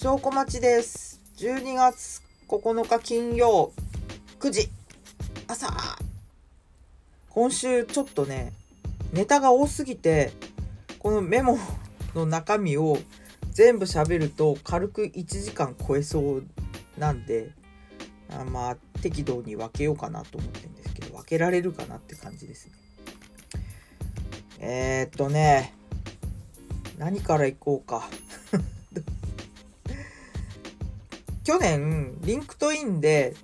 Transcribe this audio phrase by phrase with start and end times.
[0.00, 1.20] 証拠待ちです。
[1.38, 3.72] 12月9日金曜
[4.38, 4.70] 9時
[5.48, 5.74] 朝
[7.30, 8.52] 今週ちょっとね、
[9.12, 10.30] ネタが多すぎて、
[11.00, 11.58] このメモ
[12.14, 12.98] の中身を
[13.50, 16.44] 全部喋ると軽く1時間超えそう
[16.96, 17.50] なんで、
[18.30, 22.72] あまあ適度に分けようかなと思ってるんですけど、分けられるかなって感じですね。
[24.60, 25.74] えー、っとね、
[26.98, 28.08] 何からいこうか。
[31.48, 33.34] 去年、 LinkedIn で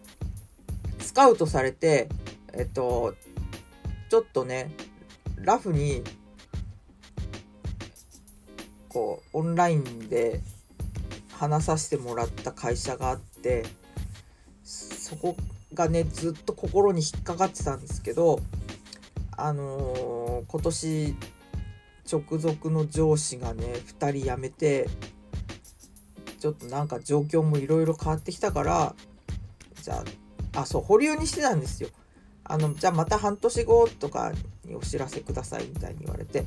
[0.99, 2.11] スカウトされて、
[2.53, 3.15] えっと、
[4.11, 4.73] ちょっとね、
[5.39, 6.03] ラフに、
[8.91, 10.43] こう、オンラインで
[11.33, 13.65] 話させてもらった会社があって、
[14.63, 15.35] そこ
[15.73, 18.39] がね、ずっと心に引っかかってたんですけど、
[19.35, 21.17] あのー今年
[22.13, 23.65] 直属の上司がね
[23.99, 24.89] 2人辞めて
[26.45, 28.95] ちょっとなんか状況もいろいろ変わってきたから
[29.81, 30.05] じゃ
[30.53, 31.89] ああそう保留にしてたんですよ。
[32.45, 34.31] あのじゃあまた半年後とか
[34.67, 36.45] にお知らせくださいみたいに言われて。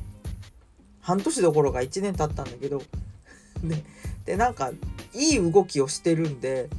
[1.00, 2.80] 半年どころか1年経ったんだけど。
[3.64, 3.82] で
[4.24, 4.70] でなんか
[5.14, 6.70] いい動きをしてるんで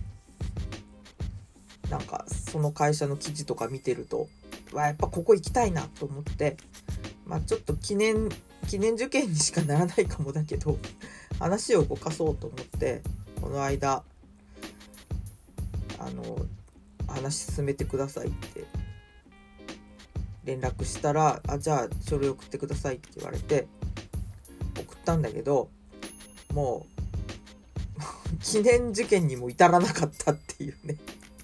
[1.90, 4.30] なんかその会社の記事とか見てると
[4.72, 6.56] わやっぱここ行きたいなと思って。
[7.26, 8.30] まあちょっと記念
[8.70, 10.80] 記念受験にしかならないかもだけど。
[11.40, 13.02] 話を動かそうと思って
[13.42, 14.04] この間
[15.98, 16.46] あの
[17.08, 18.66] 話進めてくださいって
[20.46, 23.68] 連絡したら「あじゃあ書類送ってください」って言われて
[24.78, 25.70] 送ったんだけど
[26.54, 26.86] も
[28.32, 30.98] う 記念受験にも至らなかったっていうね。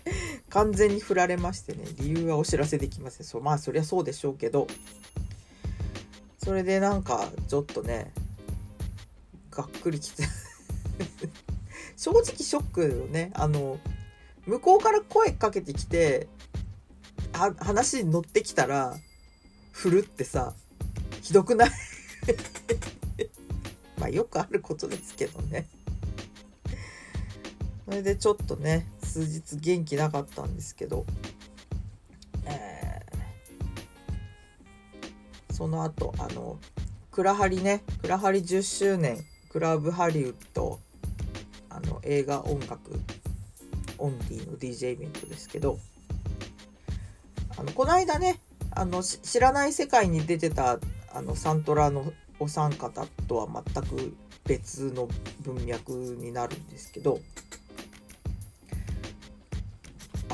[0.49, 3.25] 完全に振られましてね理由はお知らせできません。
[3.25, 4.67] そうまあそりゃそうでしょうけど。
[6.37, 8.13] それでなんかちょっとね
[9.55, 10.23] がっくりきて。
[11.97, 13.31] 正直ショックよね。
[13.35, 13.79] あの
[14.45, 16.27] 向こうから声かけてきて
[17.33, 18.97] 話に乗ってきたら
[19.71, 20.53] 振るってさ
[21.21, 21.69] ひどくない？
[23.97, 25.67] まあよくあることですけどね。
[27.85, 31.05] それでちょっとね数日元気なかったんですけど、
[32.45, 36.59] えーその後あの
[37.11, 37.81] クラハリね。
[38.01, 40.81] クラハリ10周年クラブハリウッド
[41.69, 42.99] あの映画音楽
[43.97, 45.79] オンリーの DJ イベントですけど
[47.57, 50.77] あのこの間ねあの知らない世界に出てた
[51.13, 55.07] あのサントラのお三方とは全く別の
[55.39, 57.21] 文脈になるんですけど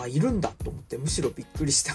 [0.01, 1.93] あいるんだと思ってむしろびっくりした。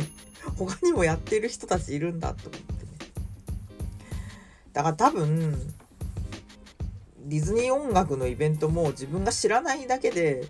[0.56, 2.92] 他にもやってる人たちいるんだと思ってね。
[4.72, 5.74] だから多分
[7.24, 10.48] ディズニー音楽のイベントも自分が知らないだけで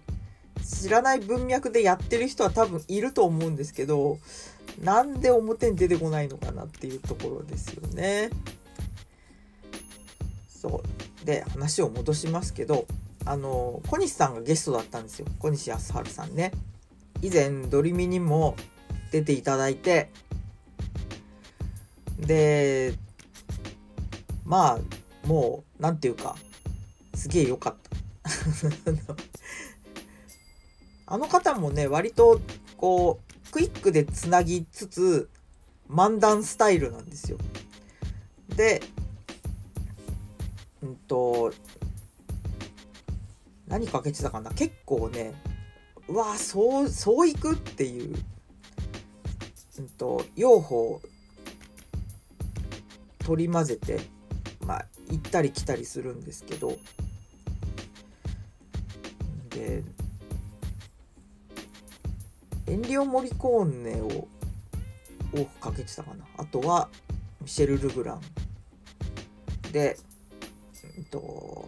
[0.63, 4.19] 知らない文脈でやってる人は多分いると思うんですけど
[4.83, 8.31] なんで表に出てこないのかなっていうところですよね。
[10.49, 10.83] そ
[11.23, 12.87] うで話を戻しますけど
[13.25, 16.53] あの小西さんがゲストだったんですよ小西康晴さんね。
[17.21, 18.57] 以前ドリミにも
[19.11, 20.11] 出ていただいて
[22.19, 22.95] で
[24.45, 26.37] まあもうなんていうか
[27.23, 27.91] すげえ良かった。
[31.07, 32.41] あの方もね割と
[32.77, 35.31] こうクイックでつなぎつつ
[35.89, 37.39] 漫談スタイルなんですよ。
[38.57, 38.83] で
[40.83, 41.55] うんと
[43.69, 44.51] 何かけてたかな？
[44.51, 45.41] 結構ね
[46.09, 48.17] うわそうそういくっていう、
[49.79, 51.01] うんと、用法
[53.21, 54.01] 取り混ぜて
[54.67, 56.77] まあ行ったり来たりするんですけど
[59.55, 59.83] で
[62.67, 64.29] エンニオ・モリコーネを
[65.35, 66.25] 多くかけてたかな。
[66.39, 66.89] あとは
[67.41, 68.21] ミシェル・ルグラン。
[69.73, 69.97] で
[70.97, 71.67] うんと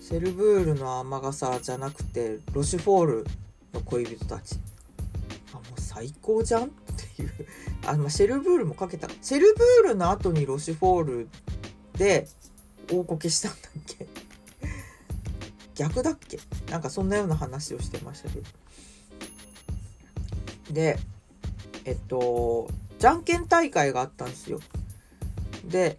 [0.00, 3.26] シェルブールの雨傘じゃなくてロシュフォール
[3.72, 4.56] の恋人たち。
[5.52, 6.64] あもう最高じゃん？
[6.64, 6.68] っ
[7.16, 7.30] ていう。
[7.86, 9.08] あ、まあ、シェルブールもかけた。
[9.22, 11.28] シェルブールの後にロシュフォール
[11.96, 12.26] で
[12.90, 14.06] 大こけしたんだっけ？
[15.74, 16.38] 逆だっけ？
[16.70, 18.46] なんかそんなような話をしてましたけど。
[20.70, 20.98] で
[21.84, 24.60] えっとじゃんけん大会があったんですよ。
[25.64, 25.98] で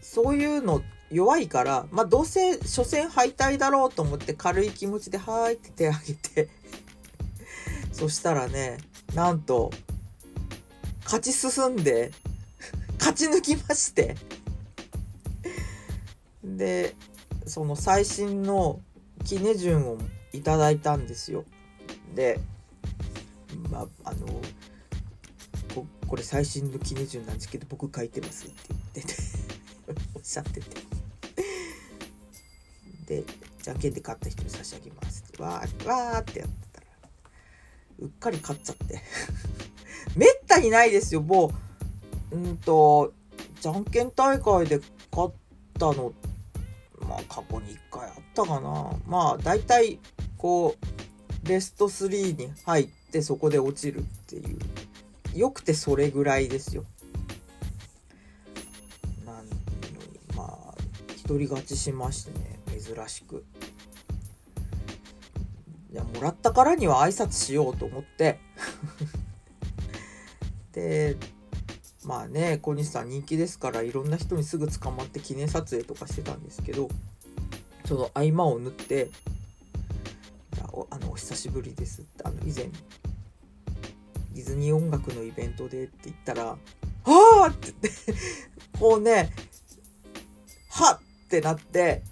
[0.00, 6.48] そういうの弱いからまあどうせ初戦敗退だろうと思って軽い気持ちで「はーい」って手挙げて
[7.92, 8.78] そしたらね
[9.14, 9.70] なんと
[11.04, 12.10] 勝ち進んで
[12.98, 14.16] 勝ち抜きまして
[16.44, 16.94] で
[17.46, 18.80] その最新の
[19.24, 19.98] キネ順を
[20.32, 21.44] いただいたんですよ。
[22.14, 22.38] で
[23.70, 24.26] まああの
[25.74, 29.14] ここれ最新の記念順なんですけど僕書いてますって言ってて
[30.14, 30.66] おっしゃってて。
[33.06, 33.24] で
[33.62, 35.42] じゃんけんで勝った人に差し上げますって。
[35.42, 36.86] わーわーってやってたら
[38.00, 39.02] うっかり勝っちゃって。
[40.16, 41.52] めったにないですよも
[42.32, 42.36] う。
[42.36, 43.12] うんと
[43.60, 44.80] じゃんけん大会で
[45.10, 45.34] 勝っ
[45.78, 46.23] たのって
[47.08, 49.98] まあ過去に1回あったかなまあ大体
[50.38, 54.40] こうベスト3に入ってそこで落ちるってい
[55.34, 56.84] うよくてそれぐらいですよ。
[59.26, 59.50] なのに
[60.36, 60.74] まあ
[61.26, 63.44] 独り勝ちしましてね珍しく。
[65.92, 68.40] いやもらったからには挨拶しようと思って
[70.72, 71.16] で
[72.04, 76.88] まあね小西さん人気ですからいろんな人にすぐ捕まって記念撮影とかしてたんですけど
[77.84, 79.10] その合間を縫って
[80.54, 82.70] 「じゃああのお久しぶりです」ってあの以前
[84.34, 86.58] ディズニー音楽のイベントでって言ったら、は
[87.04, 88.14] あって言って、
[88.80, 89.30] こうね、
[90.70, 92.02] はっってなって、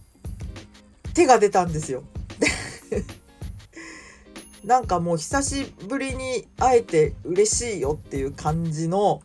[1.14, 2.04] 手が出たんですよ。
[4.64, 9.20] なんかもう久しぶりに会えて嬉しいよっていう感じの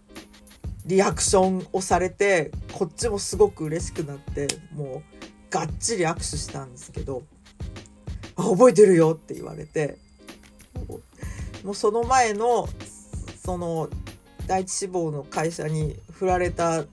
[0.87, 5.03] リアクションをされて、こっちもすごく嬉しくなって、も
[5.51, 7.23] うがっちり握手したんですけど、
[8.35, 9.97] 覚えてるよって言われて、
[11.63, 12.69] もうその前の
[13.43, 13.89] その
[14.47, 16.85] 第一志望の会社に振られた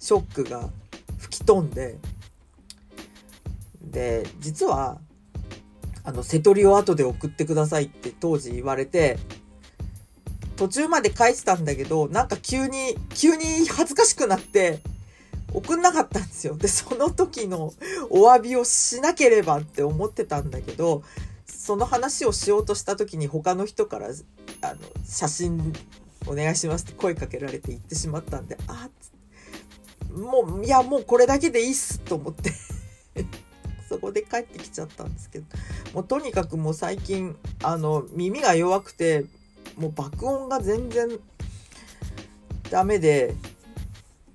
[0.00, 0.68] ショックが
[1.18, 1.96] 吹き飛んで
[3.80, 4.98] で実は
[6.04, 9.18] あの瀬戸りを後で送ってくださいって当時言われて
[10.56, 14.80] 途中まで返したんだけどなんか急に急に恥ずかしくなって
[15.52, 16.56] 送んなかったんですよ。
[16.56, 17.72] でその時の
[18.10, 21.02] お詫びをしなければって思ってたんだけど
[21.46, 24.08] その話をしようとした時に他の人から
[24.62, 25.72] あの写真
[26.26, 28.88] お願いしますって声かけられて行ってしまったんであ
[30.12, 32.52] もういやもうこれだけでいいっすと思って。
[33.88, 35.46] そこで帰ってきちゃったんですけど。
[35.94, 39.26] もうとにかくもう最近あの耳が弱くて
[39.76, 41.08] もう爆音が全然
[42.70, 43.34] ダメで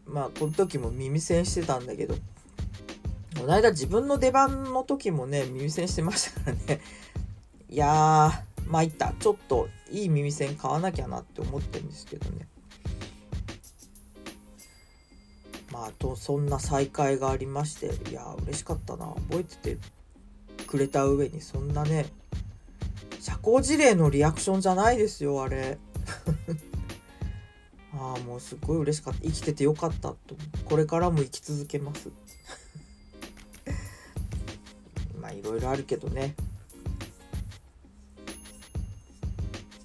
[0.06, 2.16] まあこの時も耳栓してたんだけど。
[3.42, 6.82] この間自分の出番の時もね耳栓してましたからね。
[7.70, 9.14] いやー参った。
[9.20, 12.48] ちょっといい耳栓買わなきゃなって思ってるんですけどね。
[15.72, 19.08] まあとそんな再会がありましていや嬉しかったな。
[19.08, 19.78] 覚えてて
[20.68, 22.06] くれた上にそんなね
[23.42, 25.80] 社交辞令のリアクションじゃないですよあれ。
[27.94, 29.22] ああもうすっごい嬉しかった。
[29.22, 30.18] 生きててよかったと。
[30.66, 32.10] これからも生き続けます。
[35.20, 36.36] まあいろいろあるけどね。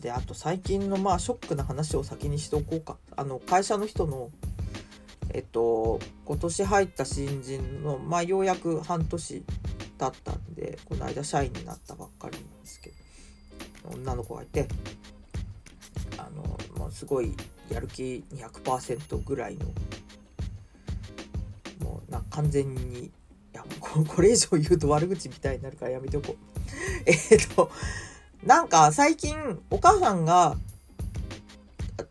[0.00, 2.98] であと最近のまあショックな話を先にしておこうか。
[3.16, 4.30] あの会社の人の
[5.30, 9.42] えっと今年入った新人のまあようやく半年
[9.98, 13.05] 経ったんでこの間社員になったばっかりなんですけど。
[13.92, 14.68] 女の子がいて
[16.18, 16.42] あの
[16.78, 17.34] もうすごい
[17.70, 19.66] やる気200%ぐらいの
[21.80, 23.10] もうな完全にい
[23.52, 26.36] やもう これ以上言うと悪口みたいになるからやめておこう。
[27.06, 27.18] えっ
[27.54, 27.70] と
[28.44, 29.36] なんか最近
[29.70, 30.56] お母さんが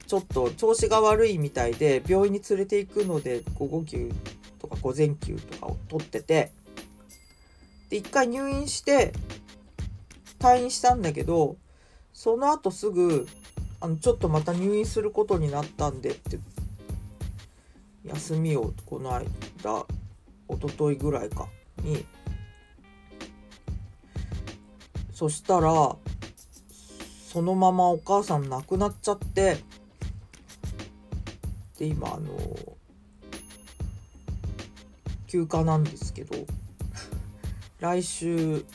[0.08, 4.12] ちょっと調子が悪いみたいで病院に連れて行くので午後休
[4.60, 6.51] とか午前休とかを取ってて
[7.89, 9.13] で一回入院して
[10.39, 11.58] 退院したんだけど
[12.25, 13.27] その後すぐ
[13.79, 16.39] あのちょっとまた入院することになったんでって
[18.03, 19.25] 休みをこの間
[20.50, 21.48] 一昨日ぐらいか
[21.84, 22.03] に。
[25.13, 25.96] そしたら
[27.27, 29.58] そのままお母さん亡くなっちゃって
[31.77, 32.36] で今あの
[35.27, 36.36] 休暇なんですけど
[37.79, 38.65] 来週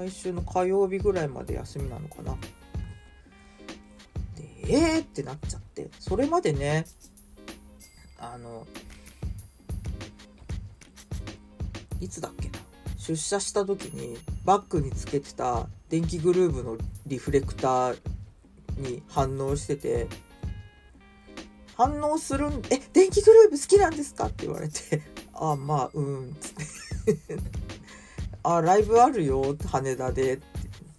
[0.00, 2.34] 来週の火曜日ぐらいまで休みなのかな。
[4.34, 5.02] でえー？
[5.02, 5.90] ってなっちゃって。
[5.98, 6.86] それまでね
[8.18, 8.66] あの
[12.00, 12.58] いつだっけな？
[12.96, 14.16] 出社した時に
[14.46, 17.98] バッグにつけてた電気グルーヴのリフレクター
[18.78, 20.06] に反応してて
[21.76, 24.28] 反応するんえ電気グルーヴ好きなんですか？
[24.28, 25.02] って言われて
[25.34, 27.59] あまあうんつって。
[28.42, 30.40] あライブあるよ羽田で。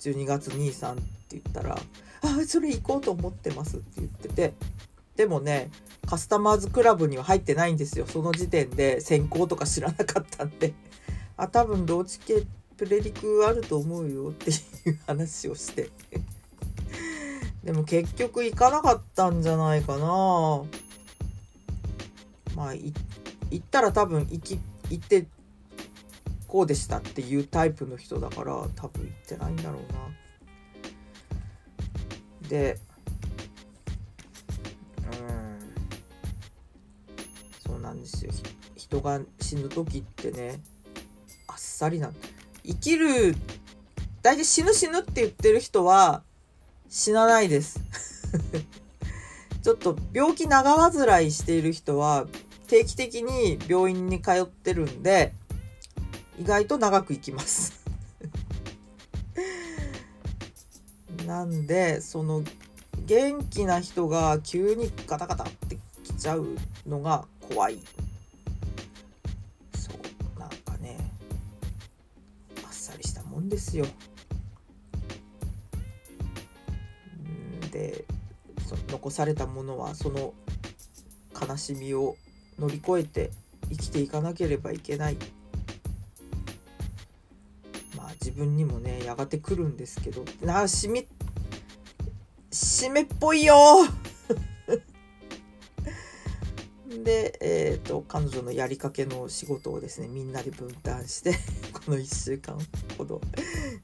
[0.01, 4.53] 12月23って言ったらあそれ行こうと思ってますって言ってて。
[5.15, 5.69] でもね
[6.07, 8.07] カスタマーズクラブには入ってないんですよ。
[8.07, 10.73] その時点で先行とか知らなかったんで。
[11.37, 12.43] あ多分ローチ系
[12.77, 14.53] プレリクあると思うよってい
[14.93, 15.89] う話をして。
[17.63, 20.63] でも結局行かなかったんじゃないかな。
[22.55, 22.91] まあ行
[23.55, 25.27] ったら多分行き行って
[26.51, 29.93] こうでしたっていうタイプの人だから多分行ってないんだろう
[32.43, 32.49] な。
[32.49, 32.77] で
[34.97, 35.59] うん。
[37.65, 38.33] そうなんですよ。
[38.75, 40.59] 人が死ぬ時ってね
[41.47, 42.11] あっさりな
[42.65, 43.33] 生きる
[44.21, 46.21] 大体死ぬ死ぬって言ってる人は
[46.89, 47.79] 死なないです。
[49.63, 52.27] ちょっと病気長患いしている人は
[52.67, 55.33] 定期的に病院に通ってるんで
[56.39, 57.81] 意外と長く生きます。
[61.25, 62.43] なんでその
[63.05, 66.47] 元気な人が急にガタガタってきちゃう
[66.87, 67.79] のが怖い。
[69.75, 70.97] そうなんかね
[72.63, 73.85] あっさりしたもんですよ。
[77.71, 78.05] で
[78.89, 80.33] 残されたものはその
[81.39, 82.17] 悲しみを
[82.59, 83.31] 乗り越えて
[83.69, 85.17] 生きていかなければいけない。
[88.21, 90.23] 自分にもねやがて来るんですけど。
[90.41, 91.07] なあ締め
[92.51, 93.55] 締めっぽいよ
[97.03, 101.33] で、えーと、彼女のやりかけの仕事をですねみんなで分担して
[101.71, 102.57] この1週間
[102.97, 103.21] ほど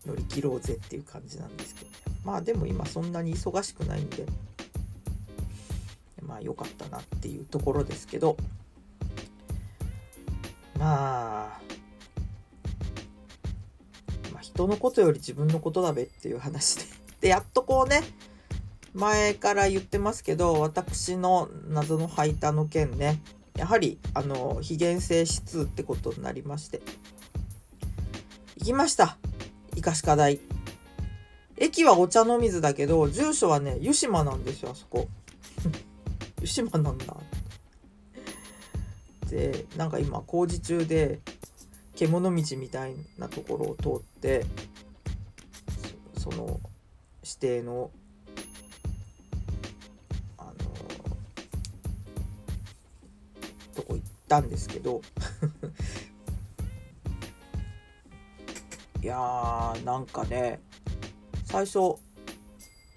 [0.05, 4.25] 乗り切ろうぜっていう感じなんですけど、ね、まあでも今そんなに忙しくないんで
[6.21, 8.37] まあ良かったなっていうところですけど。
[10.77, 11.61] まあ
[14.57, 16.85] 人のことより自分のことだべっていう話で。
[17.21, 18.01] でやっとこうね
[18.93, 23.21] 前から言ってますけど私の謎の排他の件ね。
[23.55, 26.81] やはりあの非現性指数ってことになりまして。
[28.57, 29.17] 行きました。
[29.75, 30.39] 医科歯科大。
[31.57, 35.07] 駅はお茶の水だけど住所はね湯島なんですよあそこ。
[36.41, 37.15] 湯島なんだ。
[39.29, 41.19] でなんか今工事中で
[41.97, 44.45] 獣道みたいなところを通って
[46.17, 46.59] その
[47.23, 47.89] 指定の
[50.37, 50.51] あの
[53.75, 55.01] とこ行ったんですけど
[59.01, 60.61] いやーなんかね
[61.45, 61.95] 最初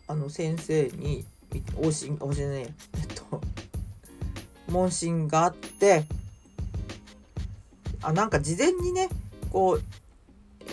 [0.07, 1.25] あの先生に
[1.76, 3.40] 往診往診ねえっと
[4.69, 6.04] 問診があって
[8.02, 9.09] あなんか事前にね
[9.50, 9.83] こう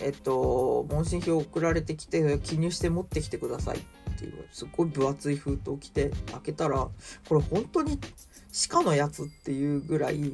[0.02, 6.88] えっと問診票送られてきて記入して持ってきてくださいっていうすっごい分厚い封筒来て開けたら
[7.28, 8.00] これ本当に
[8.70, 10.32] 鹿のやつっていうぐらい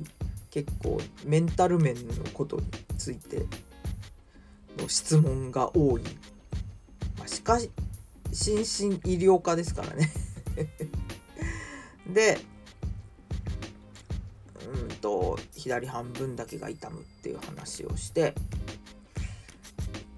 [0.52, 2.64] 結構メンタル面のことに
[2.98, 3.46] ついて
[4.78, 6.02] の質問が多い、
[7.18, 7.72] まあ、しかし
[8.32, 10.12] 心身医療科ですからね。
[12.08, 12.40] で
[15.04, 18.34] と左半分だけが痛むっていう話をして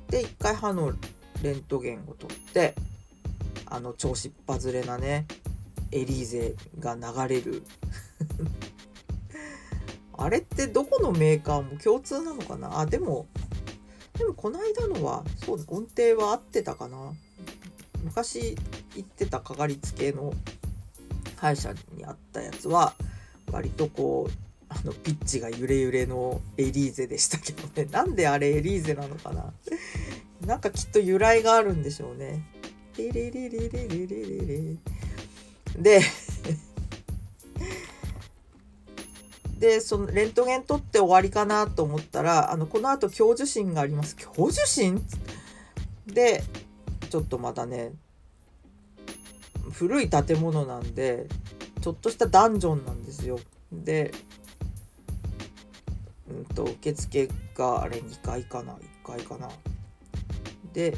[0.09, 0.93] で一回歯の
[1.41, 2.75] レントゲンを取って
[3.65, 5.25] あの調子っ外れなね
[5.91, 7.01] エリーゼが流
[7.33, 7.63] れる。
[10.17, 12.79] あれってどこのメーカーも共通なのかな？
[12.79, 13.27] あでも
[14.17, 17.13] でもこの間のはそう音程は合ってたかな？
[18.03, 18.55] 昔
[18.95, 20.33] 行ってたかかりつけの
[21.37, 22.93] 歯医者にあったやつは
[23.51, 24.44] 割とこう
[24.75, 27.85] あのピッチが揺れ揺れのエリーゼでしたけどね。
[27.91, 29.53] なんであれエリーゼなのかな？
[30.45, 32.43] なんかきっと由来があるんでしょうね。
[32.97, 34.75] レレレレレレレレレ
[35.77, 36.01] で
[39.59, 44.15] でそのレントゲン取って終わりかなと思ったらあのこのあと教授診があります。
[44.15, 45.05] 教授診
[46.07, 46.43] で
[47.09, 47.93] ちょっとまたね
[49.71, 51.27] 古い建物なんで
[51.81, 53.39] ちょっとしたダンジョンなんですよ。
[53.71, 54.13] で
[56.29, 59.49] うんと受付があれ2階かな？1階かな？
[60.73, 60.95] で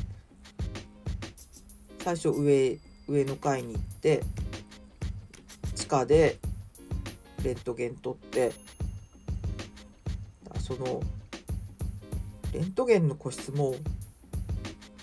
[2.04, 4.24] 最初上上の階に行って
[5.76, 6.38] 地下で
[7.44, 8.52] レントゲン撮って
[10.60, 11.02] その
[12.54, 13.76] レントゲンの個室も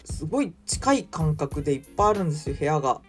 [0.05, 3.01] すごい近い感覚でいっぱいあるんですよ部屋が。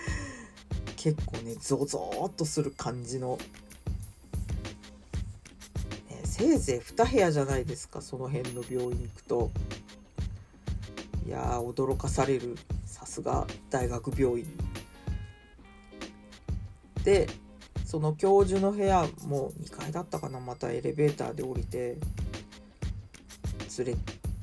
[0.96, 3.38] 結構ねゾゾーっとする感じの、
[6.38, 9.50] せいぜい2部屋じゃないですかその辺の病院行くと。
[11.26, 12.56] いやー驚かされる。
[12.84, 14.46] さすが大学病院。
[17.04, 17.26] で
[17.86, 21.96] その教授の部屋も2階だったかなまたエレベーターで降りて
[23.78, 23.96] 連れ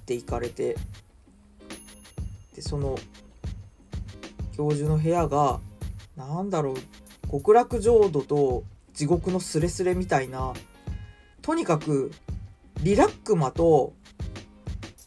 [0.07, 0.75] て行かれて。
[2.55, 2.97] でその
[4.57, 5.59] 教授の部屋が
[6.15, 6.75] 何だろう
[7.29, 8.63] 極楽浄土と
[8.95, 10.53] 地獄のスレスレみたいな
[11.43, 12.11] とにかく
[12.81, 13.93] リラックマと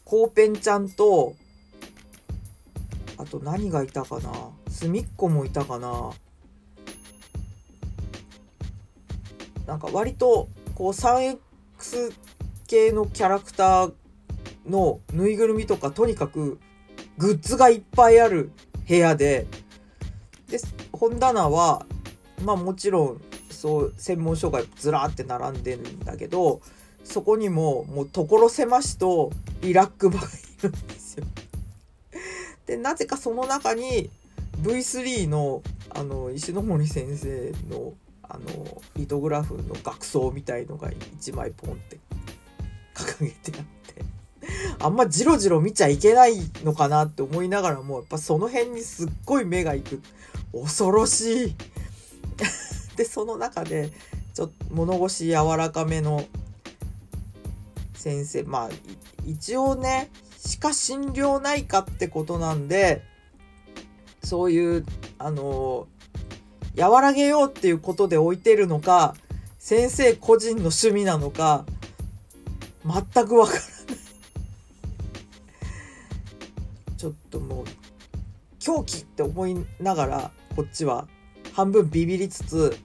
[0.05, 1.35] コーペンちゃんと
[3.17, 4.31] あと何がいたかな
[4.69, 6.11] すみっこもいたかな。
[9.65, 12.13] なんか割とこう 3X
[12.67, 13.93] 系のキャラクター
[14.67, 16.59] のぬいぐるみとかとにかく
[17.17, 18.51] グッズがいっぱいある
[18.87, 19.47] 部屋で。
[20.47, 20.59] で
[20.93, 21.85] 本棚は
[22.45, 23.21] まあもちろん
[23.57, 26.61] そう専門書がずらーって並んでるんだけど
[27.03, 30.29] そこにももう所狭しとリラックマがい
[30.61, 31.25] るんですよ。
[32.67, 34.11] でなぜかその中に
[34.61, 41.97] V3 のあの石森先生のあのリトグラフの額装みたいのが1枚ポンって
[42.93, 44.05] 掲げてあって
[44.79, 50.01] あんまジロジロ見ちゃいけないのかなって思いながらもやっぱその辺にすっごい目がいく
[50.51, 51.55] 恐ろしい
[52.97, 53.91] でその中で
[54.33, 56.25] ちょっと物腰柔らかめの
[57.93, 58.43] 先生。
[58.43, 58.69] まあ
[59.25, 63.03] 一応ね歯科診療内科ってことなんで
[64.23, 64.85] そういう
[65.19, 65.87] あの
[66.77, 69.15] 和らげようっていうことで置いてるのか
[69.59, 71.65] 先生個人の趣味なのか
[72.83, 73.67] 全くわからない。
[76.97, 77.65] ちょっともう
[78.59, 81.07] 狂気って思いながらこっちは
[81.53, 82.77] 半分ビビりつつ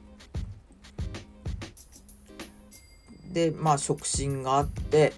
[3.33, 5.13] でまあ触診があって、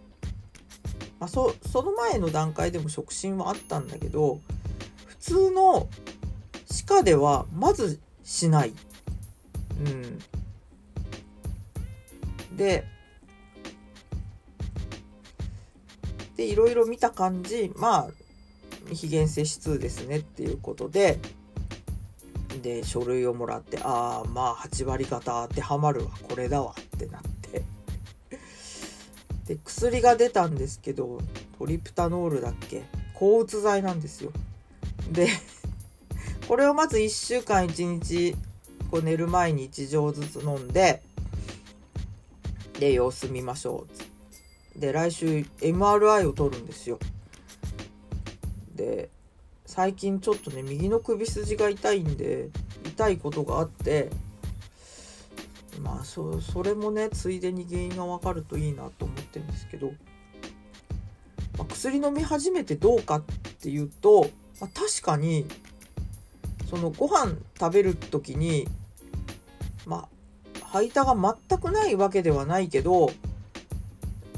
[1.18, 4.40] まあ、そその前の段階でも触診はあったんだけど
[5.06, 5.88] 普通の
[6.70, 8.72] 歯科ではまずしない。
[9.84, 10.18] うん、
[12.56, 12.84] で
[16.36, 18.08] でいろいろ見た感じまあ
[18.92, 21.18] 非原性指数ですねっていうことで
[22.62, 27.33] で書類をもらってああまあ8割方当てはまるわこれだわってなって
[29.46, 31.18] で薬が出たんですけど
[31.58, 32.84] トリプタノールだっけ？
[33.14, 34.32] 抗うつ剤なんですよ。
[35.10, 35.28] で
[36.48, 38.36] これをまず1週間1日
[38.90, 41.02] こう寝る前に1錠ずつ飲んで
[42.78, 43.86] で様子見ましょ
[44.76, 44.80] う。
[44.80, 45.26] で来週
[45.60, 46.98] MRI を取るんですよ。
[48.74, 49.08] で
[49.66, 52.48] 最近ちょっとね右の首筋が痛いんで
[52.84, 54.10] 痛いことがあって
[55.80, 59.88] まあそそれもねついでに原因が分かるといいなと思ってるんですけど、
[61.58, 63.22] まあ、薬飲み始めてどうかっ
[63.60, 64.28] ていうと、
[64.60, 65.46] まあ、確かに
[66.70, 68.66] そのご飯食べる時に
[69.86, 70.08] ま
[70.62, 73.10] あ吐いたが全くないわけではないけど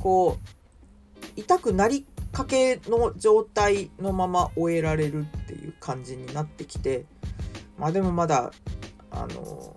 [0.00, 7.04] こう痛くなりかけの状態のまま終えられるっていう感じになってきて
[7.78, 8.52] まあでもまだ
[9.10, 9.76] あの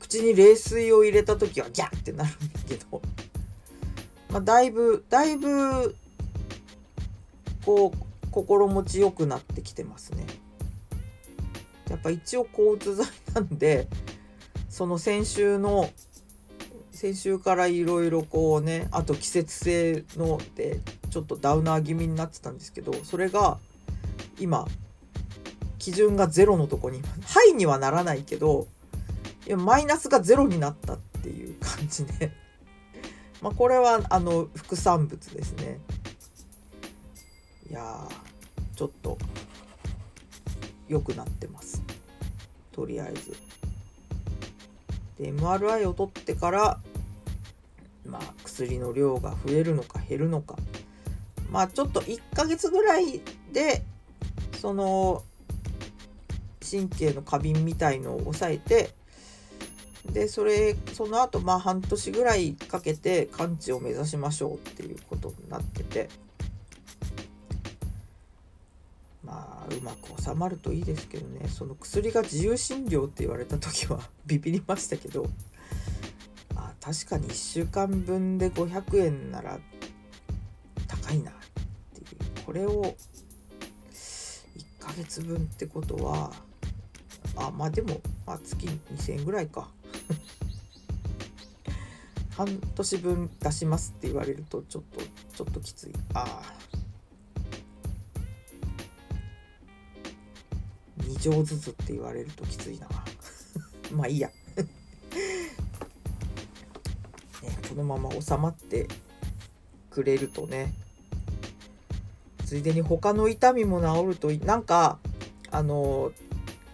[0.00, 3.00] 口に冷水を入れた時はギャーってなるんだけど、
[4.30, 5.96] まあ、だいぶだいぶ
[7.64, 10.24] こう心持ちよくなってきてますね。
[11.88, 13.88] やっぱ一応抗うつ剤なんで
[14.68, 15.90] その先週の
[16.92, 20.78] 先週からいろいろこうねあと季節性ので
[21.10, 23.58] ちょっとダウナー気味になってたんですけどそれが
[24.38, 24.68] 今
[25.78, 28.68] 基準がゼロのとこにハイにはならないけど
[29.46, 32.30] いやマイナスがゼロになったっていう感じで
[33.40, 35.78] まあこれはあの副産物ですね。
[37.70, 38.08] いや
[38.74, 39.16] ちょっと
[40.88, 41.82] 良くなってます。
[42.72, 43.36] とりあえず。
[45.18, 46.80] で MRI を取ってから
[48.04, 50.56] まあ薬の量が増えるのか減るのか。
[51.50, 53.20] まあちょっと1ヶ月ぐらい
[53.52, 53.82] で
[54.56, 55.22] その
[56.68, 58.90] 神経の過敏みたいのを抑えて
[60.12, 66.08] でそれその後まあ半年ぐらいかけて完治を目指しましょうっていうことになってて。
[69.22, 71.48] まあうまく収まるといいですけどね。
[71.48, 75.28] その薬が自由診療って言われた時は ビビりましたけど。
[76.56, 79.60] あ確かに1週間分で500円なら
[80.88, 81.34] 高いなっ
[81.94, 82.44] ていう。
[82.44, 82.96] これを
[83.92, 86.32] 1ヶ月分ってことは
[87.36, 89.68] あまあでも、まあ、月2000円ぐらいか。
[92.36, 95.00] 半年分出しますって言われるとちょっと
[95.34, 95.92] ちょっときつい。
[96.14, 96.54] ああ。
[100.98, 102.88] 2錠ずつって言われるときついな。
[103.92, 104.66] まあいいや、 ね、
[107.68, 108.86] このまま収まって
[109.90, 110.72] くれるとね。
[112.50, 114.98] ついでに他の痛みも治るとなんか
[115.52, 116.10] あの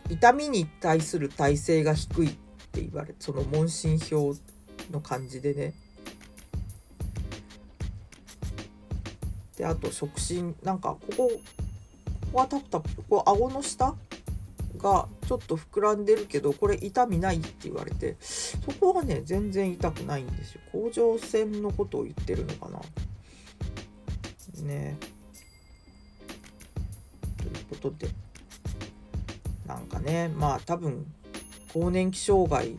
[0.09, 2.38] 痛みに対する耐性が低い
[2.77, 4.35] って言われその問診票
[4.91, 5.73] の感じでね。
[9.57, 11.41] であと触診なんかこここ
[12.33, 13.95] こはタプタプここ顎の下
[14.77, 20.61] がちょっと膨らんでるけどこれ痛みないって言われてそこはね全然痛くないんですよ。
[20.73, 22.81] 甲状腺のことを言ってるのかな。
[24.62, 24.99] ね。
[27.39, 28.11] ということで。
[29.67, 31.07] なんかねまあ多分
[31.77, 32.75] 更年期障害。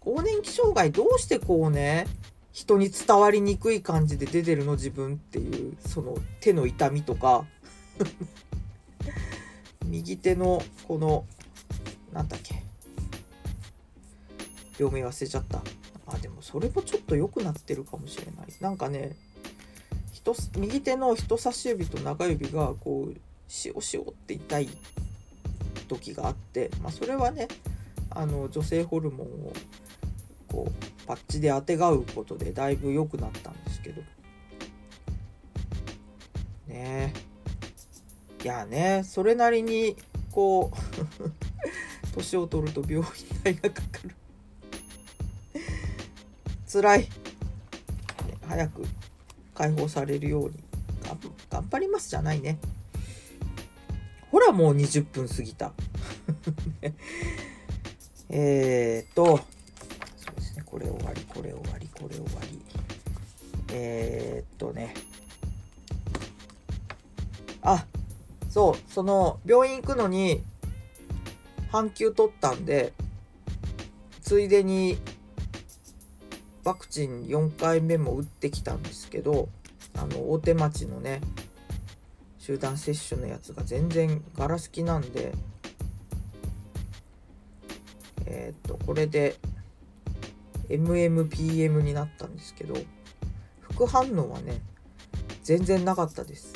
[0.00, 2.06] 更年期障害どうしてこうね
[2.52, 4.72] 人に伝わりにくい感じで出てるの？
[4.72, 7.46] 自分っていうその手の痛みとか。
[9.86, 11.24] 右手のこの
[12.12, 12.62] なんだっけ。
[14.78, 15.62] 病名忘れちゃった。
[16.06, 18.48] あでもそれもちょっと良くなってるかもしれない。
[18.60, 19.16] なんかね
[20.12, 23.16] 人右手の人差し指と中指がこう
[23.50, 24.68] しおしおって痛い
[25.88, 27.48] 時があって、まあ、それはね
[28.16, 29.52] あの女性ホルモンを
[30.48, 34.02] こうパッチであてがうことでだいぶ良くなったんですけど。
[36.66, 37.12] ね
[38.42, 39.96] いやねそれなりに
[40.30, 41.30] こう
[42.16, 43.04] 年を取ると病院
[43.44, 44.14] 代がかかる。
[46.72, 47.08] 辛い。
[48.46, 48.82] 早く
[49.54, 50.64] 解放されるように。
[51.50, 52.58] 頑張りますじゃないね。
[54.30, 55.72] ほらもう20分過ぎた。
[56.80, 56.94] ね。
[58.30, 59.38] えっと
[60.16, 62.60] そうですねこれ終わりこれ終わりこれ終わり。
[63.72, 64.94] えー、っとね。
[67.62, 67.84] あ
[68.48, 70.42] そうその病院行くのに
[71.72, 72.92] 半休取ったんで
[74.22, 74.98] ついでに
[76.64, 79.48] ワクチン4回目も打ってきたんですけど
[79.96, 81.20] あの大手町のね
[82.38, 85.32] 集団接種のやつが全然ガラスきなんで
[88.26, 89.36] えー、っとこれで
[90.68, 92.74] MMPM になったんですけど
[93.60, 94.60] 副反応はね
[95.42, 96.52] 全然なかったです。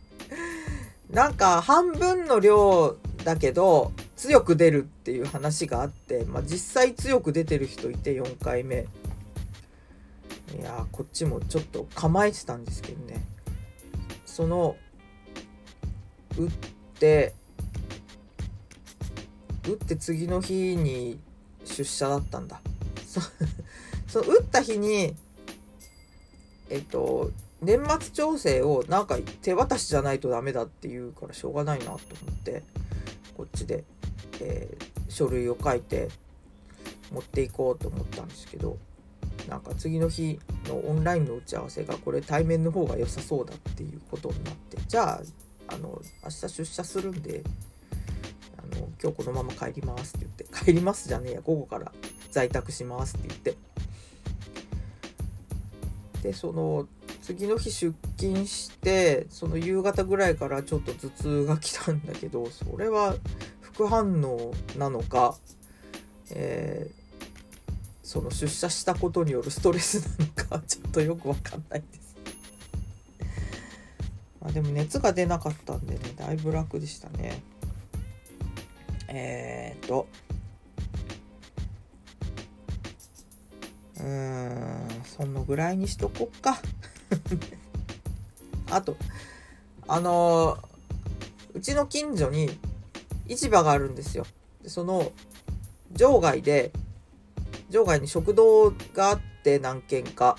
[1.10, 8.86] なんか半分の量だけど強く出るっていう話があって、まあ、実際強く出てる人いて4回目。
[10.58, 13.24] いやこっちもちょっと構えてたんですけどね。
[14.24, 14.76] その
[16.38, 16.50] 打っ
[16.98, 17.34] て
[19.66, 21.18] 打って次の日に
[21.64, 22.60] 出社だったんだ。
[23.06, 23.20] そ
[24.08, 25.14] その打った日に
[26.70, 27.30] えっと
[27.62, 31.98] 年末調整をなんか手渡しじゃないとダメだって言うからしょうがないなと思っ
[32.42, 32.62] て
[33.36, 33.84] こっちで、
[34.40, 36.08] えー、書類を書いて
[37.10, 38.76] 持っていこうと思ったんですけど
[39.48, 45.20] なんか次の日のオンラインの打ち合わせがこれ対面の方が良さそうだっていうことになってじゃ
[45.68, 47.42] ああの明日出社するんで
[48.74, 51.92] の今日このまま帰りますって言って帰りますじゃねえや午後から
[52.30, 53.56] 在宅しますって言って
[56.22, 56.86] でその
[57.22, 63.14] 次の日出勤してその夕方ぐらいからちょっと頭痛が来たんだけどそれは
[63.60, 65.36] 副反応なのか、
[66.30, 66.94] えー、
[68.02, 72.14] その出社したことによるストレスなのか ちょっとよくわかんないです。
[74.40, 77.42] まあ、でも熱が出なかったんでねだいぶ楽でしたね。
[79.08, 80.06] えー、っと
[83.96, 86.60] うーんそのぐらいにしとこっか。
[88.70, 88.96] あと
[89.86, 90.58] あの
[91.52, 92.58] うちの近所に
[93.28, 94.26] 市場があるんですよ。
[94.66, 95.12] その
[95.92, 96.72] 場外で
[97.70, 100.38] 場外に食堂があって何軒か。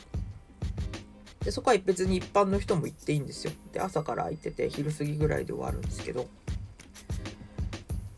[1.42, 3.54] でそこは別に一般の人も行っていいんですよ。
[3.72, 6.28] で朝から空いてて昼過ぎぐらいで終わるんですけど。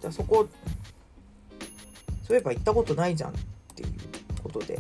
[0.07, 0.47] じゃあそこ
[2.25, 3.33] そういえば行ったことないじゃんっ
[3.75, 3.89] ていう
[4.41, 4.79] ことで。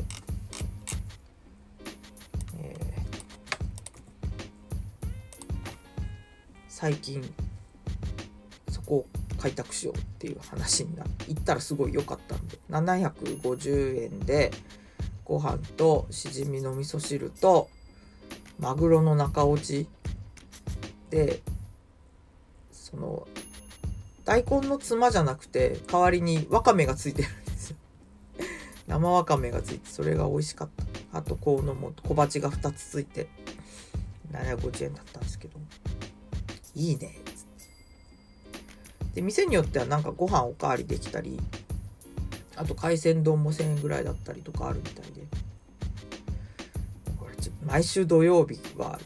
[6.69, 7.23] 最近
[8.69, 9.05] そこを
[9.39, 12.59] 開拓しようっていう話になって行ったらすごい良かったんで。
[12.69, 14.51] 750円で
[15.25, 17.67] ご飯としじみの味噌汁と
[18.59, 19.87] マグロの中落ち
[21.09, 21.41] で
[22.71, 23.27] その
[24.27, 27.77] 大根のつまじゃなくて代わりにわかめがついてるんですよ。
[28.85, 30.69] 生わかめがついてそれが美味しかっ
[31.11, 31.19] た。
[31.19, 33.29] あとこうのも小鉢が2つついて
[34.33, 35.57] 750円だったんですけど。
[36.75, 37.17] いいね。
[39.13, 41.39] で店によってはなんかご飯おかわりできたり
[42.57, 45.25] あと海鮮丼も1000円ぐらいだったりとかあるみたいで。
[47.65, 48.99] 毎週土曜日は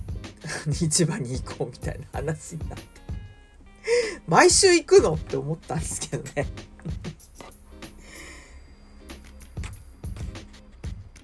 [0.70, 2.99] 市場に行こうみたいな話になって。
[4.30, 6.46] 毎週行くのって思ったんですけどね。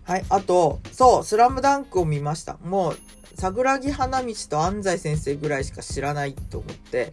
[0.02, 2.56] はいあとそう「スラムダンクを見ました。
[2.64, 2.98] もう
[3.36, 7.12] 桜木花道と安西先生ぐらいしか知らないと思って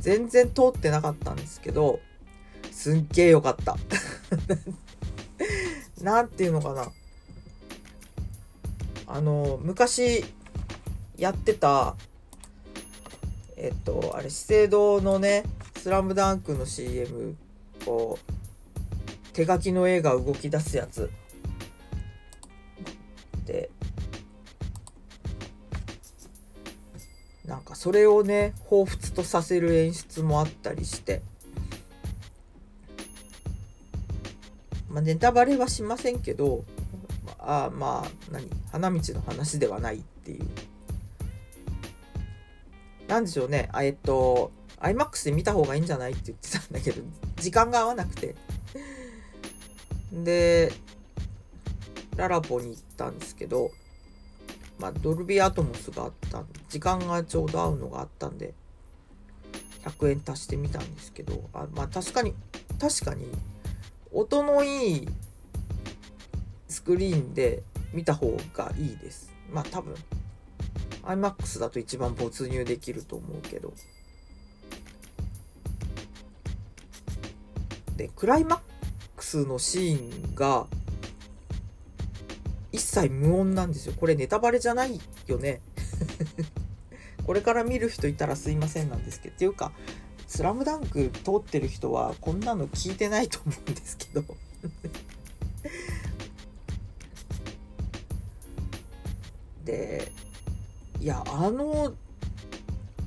[0.00, 2.00] 全然通ってなかったんですけど
[2.72, 3.76] すっげえよかった。
[6.02, 6.90] なんていうのかな。
[9.06, 10.24] あの昔
[11.16, 11.94] やってた
[13.62, 15.44] えっとあれ資生堂のね
[15.78, 17.36] 「スラムダンクの CM
[17.86, 18.32] こう
[19.32, 21.10] 手書きの絵が動き出すやつ。
[23.46, 23.70] で
[27.46, 31.22] なんかそれをね彷彿とさせる演出もあったりして、
[34.88, 36.64] まあ、ネタバレはしませんけど
[37.38, 38.48] あまあ何？
[38.72, 40.46] 花道の話ではないっていう。
[43.12, 43.68] なんでしょうね。
[43.74, 47.02] えっと iMAX で見た方がいいんじゃないって言ってたんだけど
[47.36, 48.34] 時間が合わなくて。
[50.12, 50.72] で
[52.16, 53.70] ララポに行ったんですけど
[54.78, 58.52] まあ、ドルビーアトモスがあった時間がちょうど合うのがあったんで
[59.84, 62.34] 100円足してみたんですけどあまあ確かに
[62.80, 63.26] 確かに
[64.12, 65.08] 音のいい
[66.68, 69.32] スクリーンで見た方がいいです。
[69.52, 69.94] まあ多分。
[71.04, 73.72] iMAX だと一番没入できると思うけど
[77.96, 78.60] でクライマッ
[79.16, 80.66] クスのシーンが
[82.72, 83.94] 一切無音なんですよ。
[83.96, 85.60] これネタバレじゃないよね。
[87.24, 89.34] これから見る人いたらすいませんなんですけど。
[89.34, 89.72] っていうか、
[90.26, 94.24] スラムダンク通ってる人はこんなの聞いてないと思うんですけど。
[99.64, 100.10] で、
[101.02, 101.94] いや、あの、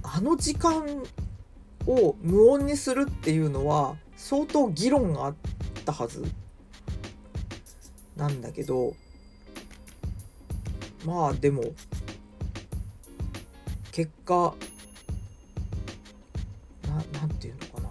[0.03, 1.01] あの時間
[1.87, 5.35] を無音にするっていうのは相当議論があっ
[5.85, 6.25] たはず
[8.17, 8.93] なんだけど、
[11.05, 11.63] まあでも
[13.93, 14.53] 結果
[16.87, 17.89] ななんていうのかな。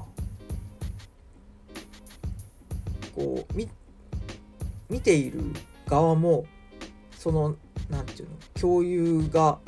[3.14, 3.70] こうみ
[4.90, 5.40] 見ている
[5.86, 6.44] 側も
[7.16, 7.56] その
[7.88, 9.58] なんていうの共有が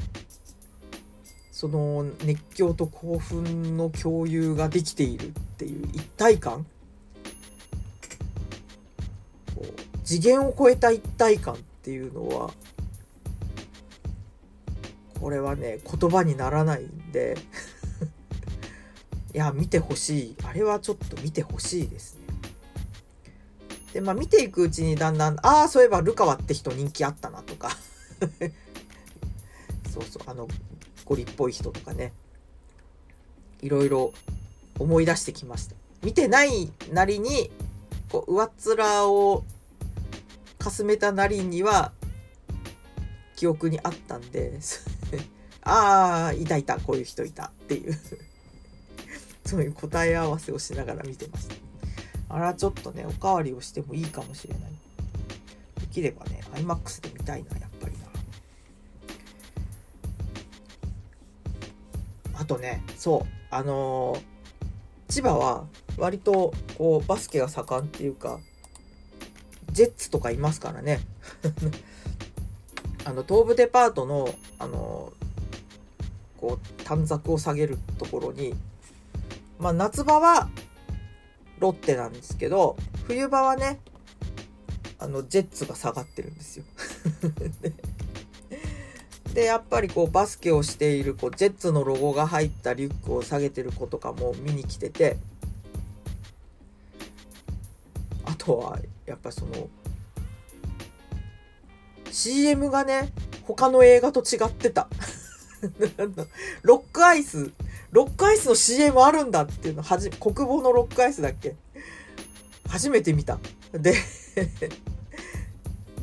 [1.57, 6.67] その熱狂と興奮の共有ができているっていう一体感。
[10.05, 12.51] 次元を超えた一体感っていうのは
[15.19, 17.39] これはね言葉にならないんで。
[19.33, 20.37] いや見てほしい。
[20.45, 22.21] あれはちょっと見てほしいですね。
[23.95, 27.71] でまあ見ていくうちにだんだんああそういえばルカワって人人気あったなとか。
[29.91, 30.47] そうそうあの
[31.07, 32.13] ゴリっぽい人とかね。
[33.63, 34.13] いろいろ
[34.79, 35.75] 思い出してきました。
[36.03, 37.51] 見てないなりに
[38.11, 39.45] こう上っ面を
[40.59, 41.93] かすめたなりには
[43.37, 44.59] 記憶にあったんで
[45.63, 47.99] ああいたいたこういう人いたっていう。
[49.47, 51.55] そういう答え合わせをしながら見てました
[52.29, 54.73] あらちょっとねおかわりをしてもいいかもしれない。
[55.81, 57.66] できればね iMAX で見たいな
[62.47, 68.41] とねそうあのー、千葉は割とこうバスケが盛んっていうか
[69.73, 71.01] ジェッツとかいますからね。
[73.05, 74.29] あの東武デパートの
[74.59, 75.13] あの
[76.39, 78.55] こう短冊を下げるところに
[79.59, 80.49] まあ夏場は
[81.59, 83.81] ロッテなんですけど冬場はね
[84.99, 86.65] あのジェッツが下がってるんですよ。
[87.61, 87.73] で
[89.37, 95.19] でやっぱりこうバスケをしているこうジェッツのロゴが入ったリュックを下げてる子とかも見に来てて
[98.25, 99.69] あとはやっぱその
[102.11, 104.89] CM がね、他の映画と違ってた。
[106.63, 107.53] ロックアイス、
[107.93, 111.57] ロックアイスの CM あるんだっていうの、はじ、国母のロックアイスだっけ？
[112.69, 113.39] 初めて見た。
[113.75, 113.95] で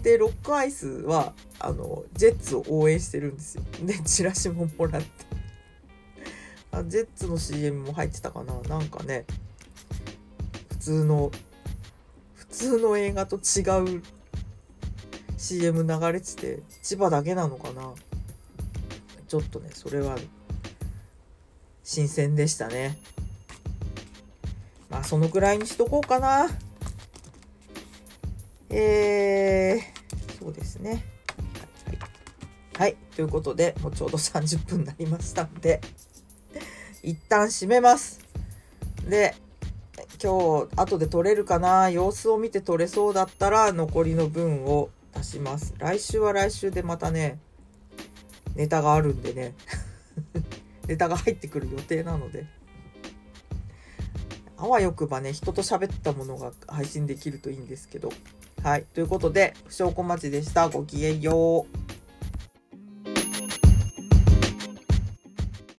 [0.04, 3.64] で、ロックアイスは、あの、ジェッツを応援してるんですよ。
[3.84, 5.08] で、チラシももらって
[6.72, 6.84] あ。
[6.84, 9.26] ジェッツの CM も入ってたかななんかね、
[10.70, 11.32] 普通の、
[12.36, 13.62] 普通の映画と違
[13.98, 14.04] う
[15.44, 17.94] CM 流れてて千葉だけなのかな
[19.28, 20.16] ちょっとねそれは
[21.84, 22.98] 新鮮でしたね
[24.90, 26.48] まあそのくらいにしとこうかな
[28.76, 31.06] えー、そうですね。
[31.86, 31.98] はい、
[32.80, 32.96] はい。
[33.16, 35.80] ということで、もうちょうど30分になりましたんで、
[37.04, 38.20] 一旦閉めます。
[39.08, 39.36] で、
[40.22, 41.92] 今日、後で撮れるかな？
[41.92, 45.76] 様子を見て撮れそうだったら、残りの分を出します。
[45.78, 47.40] 来週は来週でまたね、
[48.56, 49.54] ネタがあるんでね。
[50.88, 52.48] ネタが入ってくる予定なので。
[54.58, 58.10] あわよくばね、人と喋ったものが配信できるといいんですけど。
[58.64, 58.86] はい。
[58.94, 60.70] ということで、不祥小町でした。
[60.70, 62.03] ごきげんよう。